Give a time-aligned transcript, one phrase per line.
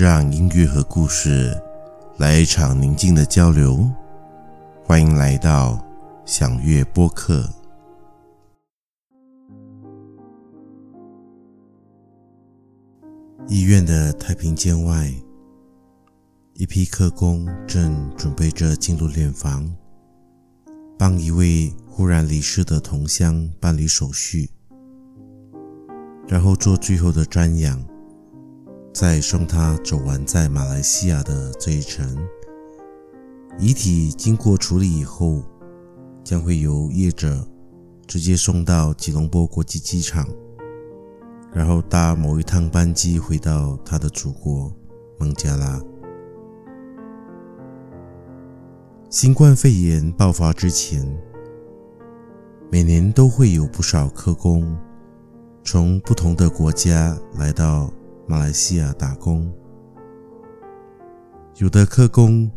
[0.00, 1.54] 让音乐和故事
[2.16, 3.86] 来一场宁静的交流。
[4.82, 5.78] 欢迎来到
[6.24, 7.46] 享乐播客。
[13.46, 15.12] 医院的太平间外，
[16.54, 19.70] 一批客工正准备着进入殓房，
[20.98, 24.48] 帮一位忽然离世的同乡办理手续，
[26.26, 27.78] 然后做最后的瞻仰。
[28.92, 32.04] 在送他走完在马来西亚的这一程，
[33.56, 35.42] 遗体经过处理以后，
[36.24, 37.46] 将会由业者
[38.06, 40.26] 直接送到吉隆坡国际机场，
[41.52, 44.70] 然后搭某一趟班机回到他的祖国
[45.18, 45.80] 孟加拉。
[49.08, 51.06] 新冠肺炎爆发之前，
[52.70, 54.76] 每年都会有不少客工
[55.62, 57.88] 从不同的国家来到。
[58.30, 59.52] 马来西亚打工，
[61.56, 62.48] 有的客工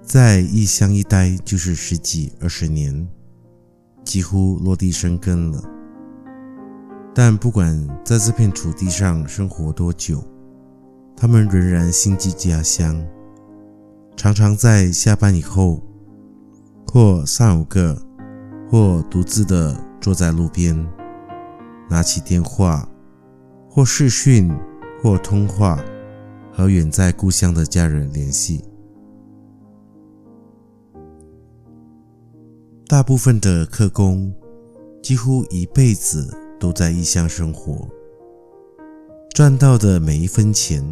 [0.00, 3.06] 在异乡一待就是十几二十年，
[4.06, 5.62] 几乎落地生根了。
[7.14, 10.24] 但不管在这片土地上生活多久，
[11.14, 12.98] 他们仍然心系家乡，
[14.16, 15.82] 常常在下班以后，
[16.90, 18.00] 或三五个，
[18.70, 20.74] 或独自的坐在路边，
[21.90, 22.88] 拿起电话
[23.68, 24.50] 或视讯。
[25.00, 25.82] 或通话
[26.52, 28.64] 和远在故乡的家人联系。
[32.88, 34.34] 大部分的客工
[35.02, 37.86] 几乎一辈子都在异乡生活，
[39.34, 40.82] 赚到的每一分钱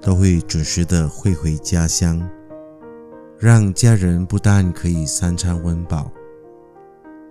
[0.00, 2.26] 都会准时的汇回家乡，
[3.38, 6.10] 让家人不但可以三餐温饱，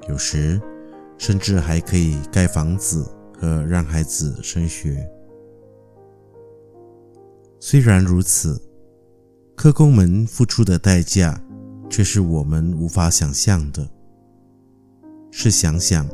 [0.09, 0.61] 有时
[1.17, 5.09] 甚至还可以盖房子和让孩子升学。
[7.65, 8.61] 虽然如此，
[9.55, 11.41] 科工们付出的代价
[11.89, 13.89] 却是我们无法想象的。
[15.31, 16.05] 试想想，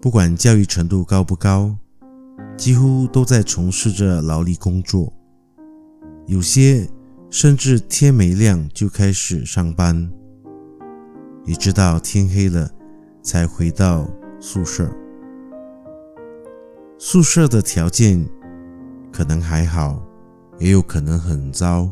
[0.00, 1.76] 不管教育程度高不高，
[2.56, 5.12] 几乎都在从事着劳力工作，
[6.26, 6.88] 有些
[7.30, 10.08] 甚至天没亮就开始上班，
[11.46, 12.70] 一直到天黑了
[13.24, 14.88] 才回到宿舍。
[16.96, 18.24] 宿舍的条件
[19.10, 20.00] 可能还好。
[20.64, 21.90] 也有可能很糟，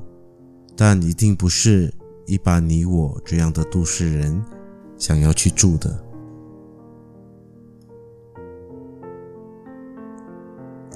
[0.74, 1.92] 但一定不是
[2.24, 4.42] 一般你我这样的都市人
[4.96, 6.02] 想要去住的。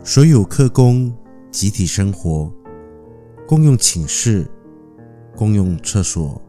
[0.02, 1.14] 所有客工
[1.50, 2.50] 集体生活，
[3.46, 4.50] 共用寝室、
[5.36, 6.40] 共用厕所、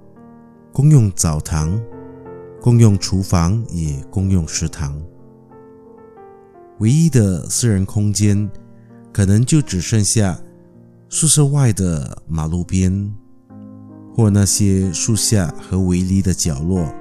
[0.71, 1.77] 共用澡堂、
[2.61, 4.97] 共用厨房，也共用食堂。
[6.79, 8.49] 唯一的私人空间，
[9.11, 10.39] 可能就只剩下。
[11.09, 13.13] 宿舍外的马路边，
[14.13, 16.93] 或那些树下和围篱的角落，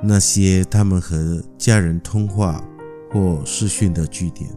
[0.00, 2.62] 那些他们和家人通话
[3.10, 4.48] 或视讯的据点，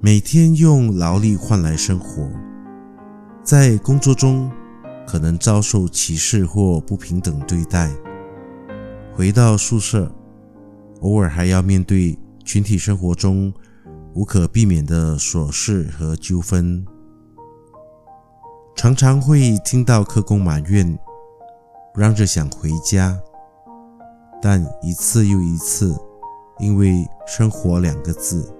[0.00, 2.30] 每天用劳力换来生活，
[3.42, 4.48] 在工作中
[5.04, 7.90] 可能遭受歧视或不平等对待，
[9.12, 10.08] 回到宿舍，
[11.00, 13.52] 偶尔还要面对群体生活中。
[14.14, 16.84] 无可避免的琐事和纠纷，
[18.76, 20.98] 常常会听到客工埋怨，
[21.94, 23.18] 嚷着想回家，
[24.42, 25.96] 但一次又一次，
[26.58, 28.54] 因为“生活”两个字，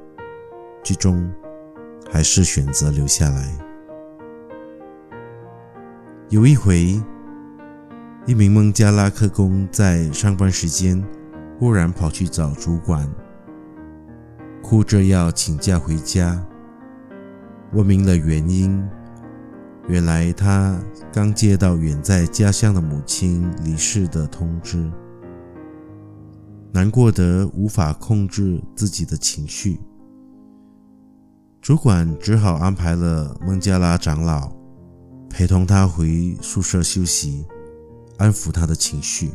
[0.82, 1.30] 最终
[2.10, 3.52] 还是选择留下来。
[6.30, 6.98] 有一回，
[8.26, 11.04] 一名孟加拉客工在上班时间，
[11.58, 13.06] 忽然跑去找主管。
[14.62, 16.42] 哭着要请假回家，
[17.72, 18.82] 问明了原因，
[19.86, 20.80] 原来他
[21.12, 24.90] 刚接到远在家乡的母亲离世的通知，
[26.72, 29.78] 难过得无法控制自己的情绪。
[31.60, 34.50] 主管只好安排了孟加拉长老
[35.28, 37.44] 陪同他回宿舍休息，
[38.16, 39.30] 安抚他的情绪。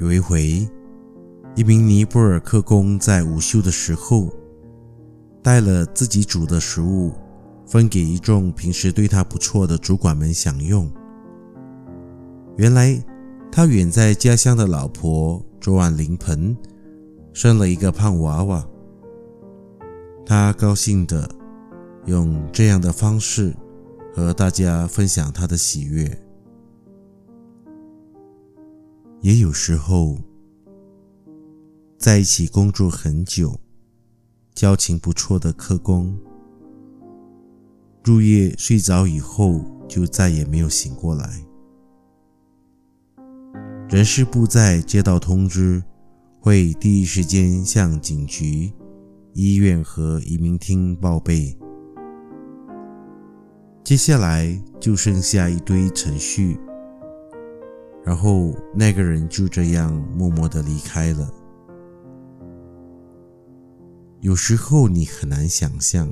[0.00, 0.68] 有一回。
[1.54, 4.30] 一名尼泊尔客工在午休的时候，
[5.42, 7.12] 带了自己煮的食物，
[7.66, 10.90] 分给一众平时对他不错的主管们享用。
[12.56, 12.98] 原来，
[13.50, 16.56] 他远在家乡的老婆昨晚临盆，
[17.34, 18.66] 生了一个胖娃娃。
[20.24, 21.28] 他高兴的
[22.06, 23.54] 用这样的方式
[24.14, 26.18] 和大家分享他的喜悦。
[29.20, 30.16] 也有时候，
[32.02, 33.60] 在一起工作很久，
[34.56, 36.18] 交情不错的客工，
[38.02, 41.46] 入夜睡着以后就再也没有醒过来。
[43.88, 45.80] 人事部在接到通知，
[46.40, 48.72] 会第一时间向警局、
[49.32, 51.56] 医院和移民厅报备。
[53.84, 56.58] 接下来就剩下一堆程序，
[58.04, 61.32] 然后那个人就这样默默的离开了。
[64.22, 66.08] 有时候你很难想象，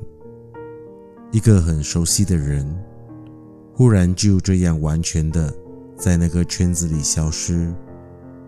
[1.31, 2.67] 一个很熟悉的人，
[3.73, 5.55] 忽然就这样完全的。
[5.97, 7.73] 在那个圈子里消失，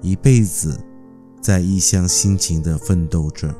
[0.00, 0.76] 一辈子
[1.40, 3.54] 在异乡辛勤的奋斗着，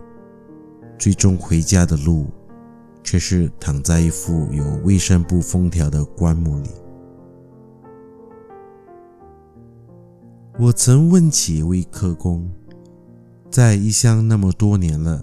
[0.98, 2.26] 最终回家的路
[3.04, 6.70] 却是躺在一副有卫生部封条的棺木里。
[10.58, 12.50] 我曾问起一位客工，
[13.52, 15.22] 在异乡那么多年了，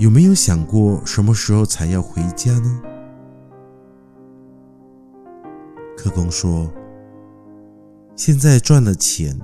[0.00, 2.82] 有没有想过什么时候才要回家呢？
[5.94, 6.72] 客工说。
[8.16, 9.38] 现在赚了钱，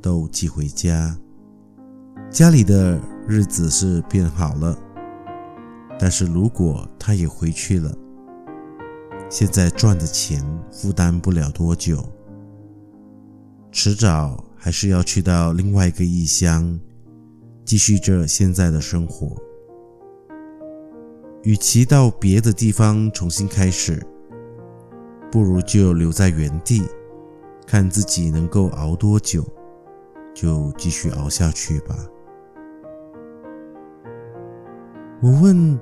[0.00, 1.14] 都寄回家，
[2.30, 2.98] 家里的
[3.28, 4.74] 日子是变好了。
[5.98, 7.94] 但是如果他也回去了，
[9.28, 10.42] 现在赚的钱
[10.72, 12.02] 负担不了多久，
[13.70, 16.80] 迟早还是要去到另外一个异乡，
[17.66, 19.36] 继续着现在的生活。
[21.42, 24.00] 与其到别的地方重新开始，
[25.30, 26.82] 不如就留在原地。
[27.66, 29.46] 看自己能够熬多久，
[30.34, 31.94] 就继续熬下去吧。
[35.22, 35.78] 我问：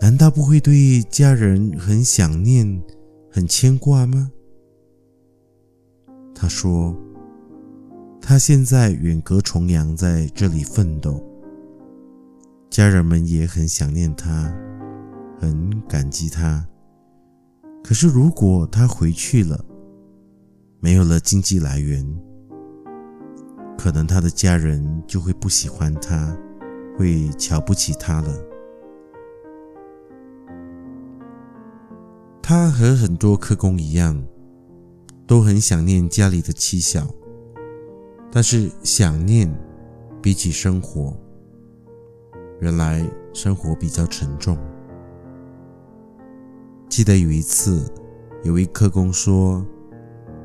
[0.00, 2.82] 难道不会对家人很想念、
[3.30, 4.30] 很牵挂吗？
[6.34, 6.96] 他说：
[8.22, 11.22] 他现在远隔重洋，在这里奋斗，
[12.74, 14.52] 家人们也很想念他，
[15.38, 16.66] 很感激他。
[17.84, 19.64] 可是如果他回去了，
[20.80, 22.04] 没有了经济来源，
[23.78, 26.36] 可能他的家人就会不喜欢他，
[26.98, 28.34] 会瞧不起他了。
[32.42, 34.20] 他和很多客工一样，
[35.28, 37.06] 都很想念家里的妻小，
[38.32, 39.48] 但是想念
[40.20, 41.16] 比起生活，
[42.64, 44.56] 原来生活比较沉重。
[46.88, 47.84] 记得有一次，
[48.42, 49.64] 有位客工说。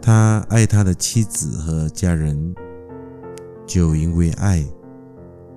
[0.02, 2.56] 他爱他的妻子和家人，
[3.68, 4.66] 就因为爱，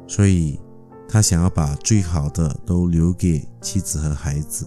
[0.06, 0.58] 所以
[1.08, 4.66] 他想要把最好的都留给妻子和孩子。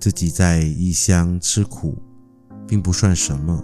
[0.00, 1.96] 自己在异乡吃苦，
[2.66, 3.62] 并不算什么。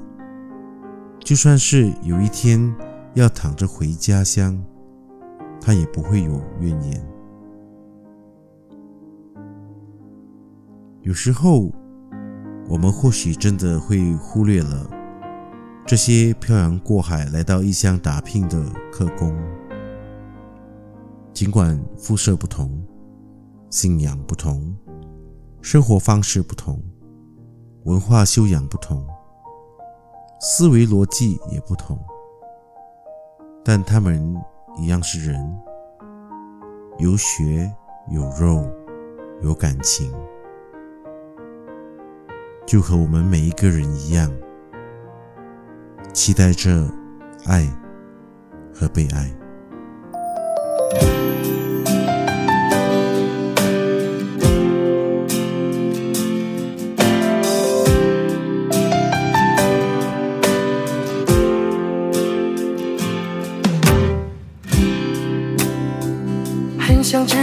[1.19, 2.73] 就算是有一天
[3.15, 4.57] 要躺着回家乡，
[5.61, 7.09] 他也不会有怨言。
[11.03, 11.73] 有时候。
[12.71, 14.87] 我们或许真的会忽略了
[15.87, 18.63] 这些漂洋过海来到异乡打拼的
[18.93, 19.35] 客工，
[21.33, 22.79] 尽管肤色不同、
[23.71, 24.77] 信仰不同、
[25.63, 26.79] 生活方式不同、
[27.85, 29.03] 文化修养不同、
[30.43, 31.99] 思维逻辑也不同，
[33.65, 34.37] 但他们
[34.79, 35.61] 一样是人，
[36.99, 37.69] 有血
[38.11, 38.65] 有肉
[39.43, 40.13] 有感情。
[42.65, 44.33] 就和我们每一个人一样，
[46.13, 46.89] 期待着
[47.47, 47.67] 爱
[48.73, 49.29] 和被爱。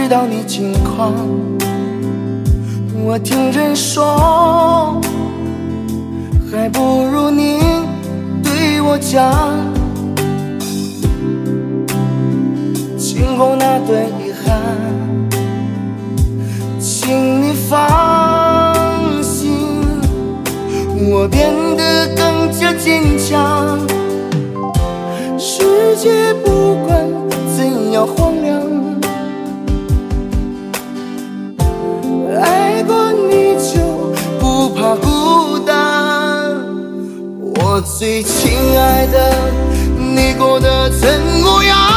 [0.08, 1.12] 知道你近况，
[3.04, 5.00] 我听人说。
[6.48, 7.58] 还不如你
[8.40, 9.34] 对我讲，
[12.96, 14.62] 今后那段遗憾，
[16.78, 19.50] 请你放心，
[21.10, 23.76] 我变得更加坚强。
[25.36, 27.04] 世界不管
[27.56, 28.62] 怎样荒凉，
[37.86, 39.32] 最亲爱的，
[39.96, 41.95] 你过得怎么样？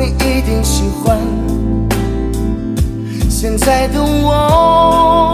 [0.00, 1.18] 你一定喜欢
[3.28, 5.30] 现在的我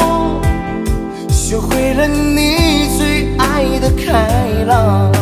[1.31, 4.27] 学会了你最爱的开
[4.67, 5.13] 朗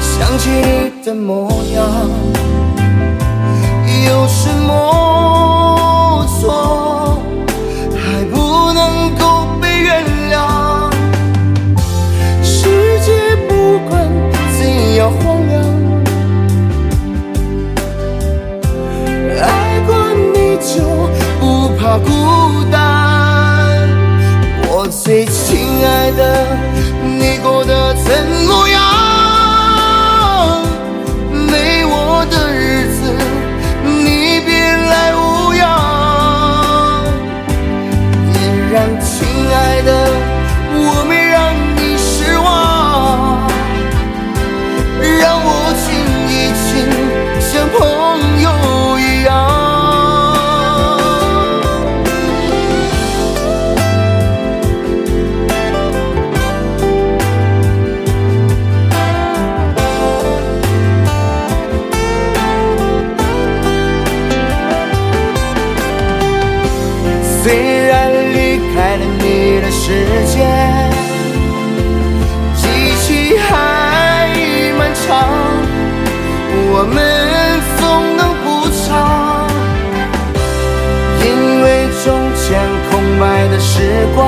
[0.00, 2.08] 想起你的模样
[4.06, 5.51] 有什么
[67.42, 67.52] 虽
[67.88, 67.92] 然
[68.32, 70.38] 离开了你的世界，
[72.54, 72.62] 记
[73.08, 73.48] 忆还
[74.78, 75.08] 漫长，
[76.70, 76.96] 我们
[77.78, 77.82] 总
[78.16, 78.46] 能补
[78.86, 78.86] 偿，
[81.18, 81.26] 因
[81.64, 81.66] 为
[82.04, 82.06] 中
[82.36, 82.46] 间
[82.88, 84.22] 空白的时光，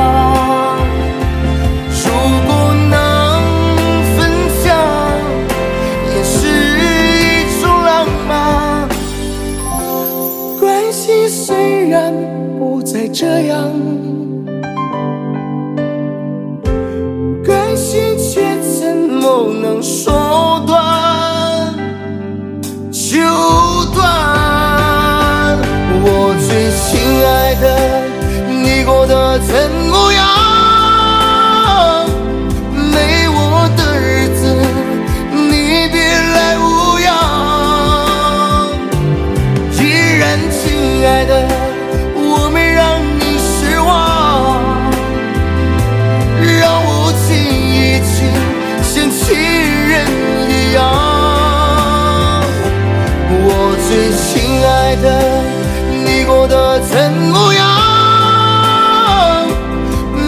[56.80, 57.64] 怎么样？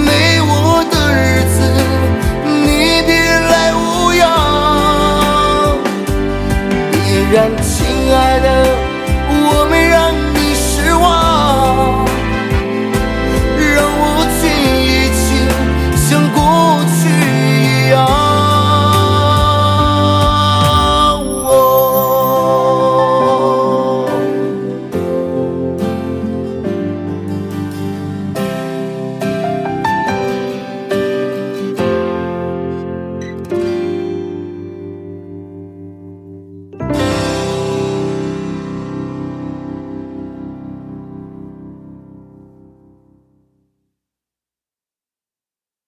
[0.05, 1.57] 没我的日子，
[2.45, 3.11] 你别
[3.51, 4.23] 来无恙。
[6.93, 6.95] 依
[7.33, 7.37] 然。